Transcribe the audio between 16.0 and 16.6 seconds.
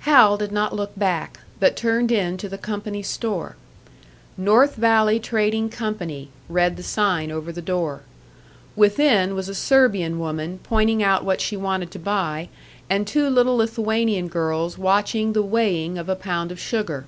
a pound of